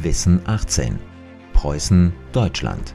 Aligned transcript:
Wissen 0.00 0.40
18. 0.44 0.96
Preußen, 1.54 2.12
Deutschland. 2.30 2.94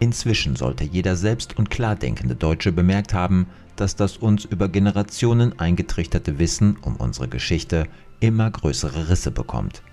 Inzwischen 0.00 0.56
sollte 0.56 0.82
jeder 0.82 1.14
selbst 1.14 1.56
und 1.56 1.70
klar 1.70 1.94
denkende 1.94 2.34
Deutsche 2.34 2.72
bemerkt 2.72 3.14
haben, 3.14 3.46
dass 3.76 3.94
das 3.94 4.16
uns 4.16 4.44
über 4.44 4.68
Generationen 4.68 5.56
eingetrichterte 5.60 6.40
Wissen 6.40 6.78
um 6.82 6.96
unsere 6.96 7.28
Geschichte 7.28 7.86
immer 8.18 8.50
größere 8.50 9.08
Risse 9.08 9.30
bekommt. 9.30 9.84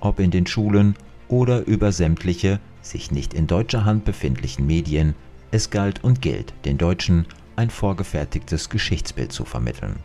Ob 0.00 0.18
in 0.18 0.30
den 0.30 0.46
Schulen 0.46 0.94
oder 1.28 1.66
über 1.66 1.92
sämtliche 1.92 2.60
sich 2.80 3.10
nicht 3.10 3.34
in 3.34 3.46
deutscher 3.46 3.84
Hand 3.84 4.06
befindlichen 4.06 4.66
Medien, 4.66 5.14
es 5.50 5.68
galt 5.68 6.02
und 6.02 6.22
gilt, 6.22 6.54
den 6.64 6.78
Deutschen 6.78 7.26
ein 7.56 7.68
vorgefertigtes 7.68 8.70
Geschichtsbild 8.70 9.32
zu 9.32 9.44
vermitteln. 9.44 9.96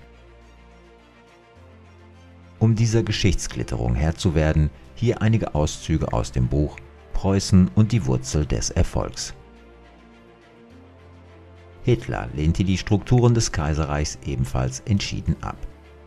Um 2.64 2.76
dieser 2.76 3.04
Geschichtsklitterung 3.04 3.94
Herr 3.94 4.16
zu 4.16 4.36
werden, 4.36 4.70
hier 4.96 5.22
einige 5.22 5.54
Auszüge 5.54 6.14
aus 6.14 6.32
dem 6.32 6.48
Buch 6.48 6.78
Preußen 7.12 7.70
und 7.76 7.92
die 7.92 8.06
Wurzel 8.06 8.46
des 8.46 8.70
Erfolgs. 8.70 9.34
Hitler 11.84 12.30
lehnte 12.34 12.64
die 12.64 12.78
Strukturen 12.78 13.34
des 13.34 13.52
Kaiserreichs 13.52 14.18
ebenfalls 14.26 14.80
entschieden 14.86 15.36
ab. 15.42 15.58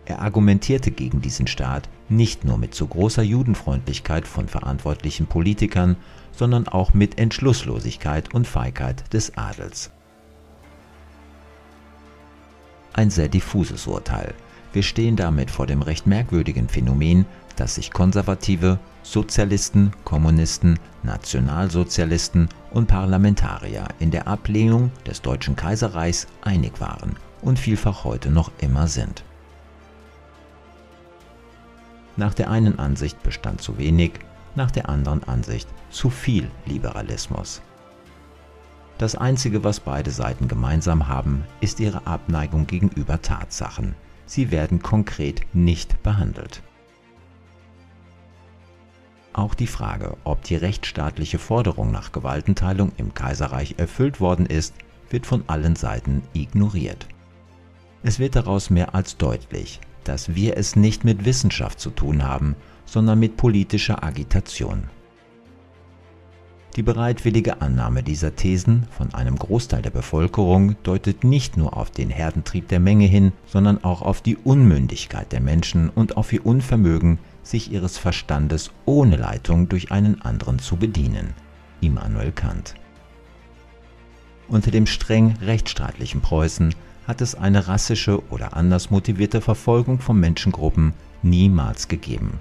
Er 0.07 0.23
argumentierte 0.23 0.93
gegen 0.93 1.21
diesen 1.21 1.47
Staat 1.47 1.91
nicht 2.09 2.47
nur 2.47 2.57
mit 2.57 2.75
zu 2.75 2.87
großer 2.87 3.23
Judenfreundlichkeit 3.23 4.27
von 4.27 4.49
verantwortlichen 4.49 5.27
Politikern, 5.27 5.95
sondern 6.33 6.69
auch 6.69 6.95
mit 6.95 7.19
Entschlusslosigkeit 7.19 8.33
und 8.33 8.47
Feigheit 8.47 9.13
des 9.13 9.37
Adels. 9.37 9.91
Ein 12.95 13.11
sehr 13.11 13.29
diffuses 13.29 13.87
Urteil. 13.87 14.33
Wir 14.77 14.83
stehen 14.83 15.17
damit 15.17 15.51
vor 15.51 15.67
dem 15.67 15.81
recht 15.81 16.07
merkwürdigen 16.07 16.69
Phänomen, 16.69 17.25
dass 17.57 17.77
sich 17.77 17.91
Konservative, 17.91 18.79
Sozialisten, 19.03 19.91
Kommunisten, 20.05 20.79
Nationalsozialisten 21.03 22.51
und 22.73 22.87
Parlamentarier 22.87 23.89
in 24.01 24.11
der 24.11 24.29
Ablehnung 24.29 24.93
des 25.07 25.23
Deutschen 25.23 25.57
Kaiserreichs 25.57 26.27
einig 26.43 26.79
waren 26.79 27.17
und 27.41 27.59
vielfach 27.59 28.05
heute 28.05 28.29
noch 28.29 28.53
immer 28.59 28.87
sind. 28.87 29.25
Nach 32.19 32.35
der 32.35 32.51
einen 32.51 32.79
Ansicht 32.79 33.23
bestand 33.23 33.63
zu 33.63 33.79
wenig, 33.79 34.13
nach 34.57 34.71
der 34.71 34.91
anderen 34.91 35.25
Ansicht 35.25 35.71
zu 35.89 36.11
viel 36.11 36.51
Liberalismus. 36.67 37.63
Das 38.99 39.15
Einzige, 39.15 39.65
was 39.65 39.81
beide 39.81 40.11
Seiten 40.11 40.49
gemeinsam 40.49 41.09
haben, 41.09 41.45
ist 41.63 41.81
ihre 41.81 42.07
Abneigung 42.07 42.67
gegenüber 42.67 43.23
Tatsachen. 43.23 43.95
Sie 44.27 44.51
werden 44.51 44.83
konkret 44.83 45.43
nicht 45.55 46.03
behandelt. 46.03 46.63
Auch 49.33 49.55
die 49.55 49.67
Frage, 49.67 50.17
ob 50.25 50.43
die 50.45 50.57
rechtsstaatliche 50.57 51.39
Forderung 51.39 51.91
nach 51.93 52.11
Gewaltenteilung 52.13 52.93
im 52.97 53.15
Kaiserreich 53.15 53.75
erfüllt 53.77 54.21
worden 54.21 54.47
ist, 54.47 54.75
wird 55.11 55.27
von 55.27 55.45
allen 55.47 55.77
Seiten 55.77 56.23
ignoriert. 56.33 57.07
Es 58.03 58.19
wird 58.19 58.35
daraus 58.35 58.71
mehr 58.71 58.95
als 58.95 59.17
deutlich, 59.17 59.81
dass 60.05 60.35
wir 60.35 60.57
es 60.57 60.75
nicht 60.75 61.05
mit 61.05 61.25
Wissenschaft 61.25 61.81
zu 61.81 61.91
tun 61.91 62.25
haben, 62.25 62.57
sondern 62.85 63.19
mit 63.19 63.37
politischer 63.37 64.03
Agitation. 64.03 64.85
Die 66.77 66.83
bereitwillige 66.83 67.63
Annahme 67.63 68.03
dieser 68.03 68.37
Thesen 68.37 68.87
von 68.91 69.15
einem 69.15 69.37
Großteil 69.37 69.81
der 69.81 69.89
Bevölkerung 69.89 70.77
deutet 70.83 71.25
nicht 71.25 71.57
nur 71.57 71.75
auf 71.75 71.91
den 71.91 72.11
Herdentrieb 72.11 72.69
der 72.69 72.81
Menge 72.81 73.07
hin, 73.07 73.33
sondern 73.47 73.83
auch 73.83 74.03
auf 74.03 74.21
die 74.21 74.37
Unmündigkeit 74.37 75.33
der 75.33 75.41
Menschen 75.41 75.89
und 75.89 76.19
auf 76.19 76.31
ihr 76.35 76.45
Unvermögen, 76.45 77.19
sich 77.43 77.73
ihres 77.73 77.97
Verstandes 77.97 78.73
ohne 78.85 79.17
Leitung 79.17 79.71
durch 79.71 79.91
einen 79.91 80.21
anderen 80.21 80.59
zu 80.59 80.77
bedienen. 80.77 81.33
Immanuel 81.81 82.33
Kant. 82.33 82.75
Unter 84.47 84.71
dem 84.71 84.85
streng 84.85 85.35
rechtsstaatlichen 85.41 86.21
Preußen 86.21 86.75
hat 87.09 87.23
es 87.23 87.35
eine 87.35 87.69
rassische 87.69 88.23
oder 88.31 88.55
anders 88.55 88.91
motivierte 88.91 89.41
Verfolgung 89.41 89.99
von 89.99 90.21
Menschengruppen 90.21 90.93
niemals 91.23 91.89
gegeben. 91.89 92.39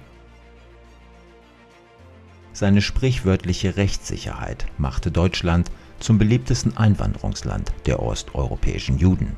Seine 2.56 2.80
sprichwörtliche 2.80 3.76
Rechtssicherheit 3.76 4.64
machte 4.78 5.10
Deutschland 5.10 5.70
zum 5.98 6.16
beliebtesten 6.16 6.74
Einwanderungsland 6.76 7.70
der 7.84 8.02
osteuropäischen 8.02 8.96
Juden. 8.96 9.36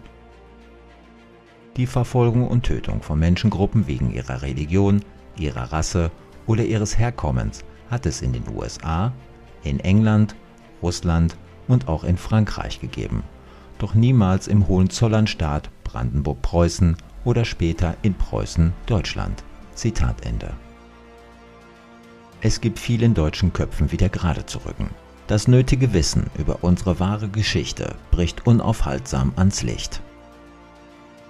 Die 1.77 1.87
Verfolgung 1.87 2.47
und 2.47 2.63
Tötung 2.63 3.03
von 3.03 3.19
Menschengruppen 3.19 3.89
wegen 3.89 4.13
ihrer 4.13 4.43
Religion, 4.43 5.05
ihrer 5.37 5.73
Rasse 5.73 6.13
oder 6.47 6.65
ihres 6.65 6.97
Herkommens 6.97 7.65
hat 7.91 8.07
es 8.07 8.23
in 8.23 8.33
den 8.33 8.45
USA, 8.55 9.13
in 9.65 9.81
England, 9.81 10.37
Russland 10.81 11.37
und 11.67 11.89
auch 11.89 12.05
in 12.05 12.17
Frankreich 12.17 12.81
gegeben 12.81 13.25
doch 13.79 13.95
niemals 13.95 14.49
im 14.49 14.69
Hohenzollernstaat 14.69 15.71
Brandenburg-Preußen 15.85 16.97
oder 17.25 17.45
später 17.45 17.97
in 18.03 18.15
Preußen-Deutschland. 18.15 19.45
Zitat 19.75 20.27
Ende. 20.27 20.53
Es 22.41 22.61
gibt 22.61 22.79
vielen 22.79 23.15
deutschen 23.15 23.53
Köpfen 23.53 23.91
wieder 23.91 24.09
gerade 24.09 24.47
zu 24.47 24.59
rücken. 24.59 24.91
Das 25.27 25.49
nötige 25.49 25.93
Wissen 25.93 26.31
über 26.39 26.59
unsere 26.63 27.01
wahre 27.01 27.29
Geschichte 27.29 27.97
bricht 28.11 28.47
unaufhaltsam 28.47 29.33
ans 29.37 29.63
Licht. 29.63 30.01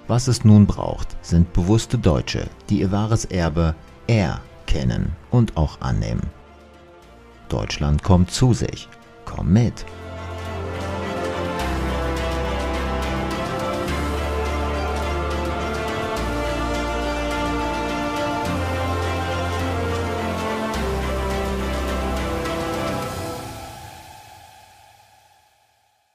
Was 0.07 0.29
es 0.29 0.45
nun 0.45 0.67
braucht, 0.67 1.17
sind 1.23 1.53
bewusste 1.53 1.99
Deutsche, 1.99 2.49
die 2.69 2.81
ihr 2.81 2.93
wahres 2.93 3.25
Erbe 3.25 3.75
erkennen 4.07 5.13
und 5.31 5.57
auch 5.57 5.81
annehmen. 5.81 6.23
Deutschland 7.49 8.03
kommt 8.03 8.31
zu 8.31 8.53
sich. 8.53 8.89
Komm 9.25 9.53
mit! 9.53 9.85